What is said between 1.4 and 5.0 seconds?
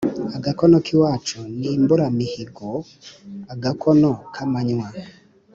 ni imbungiramihigo-agakono k'amanywa.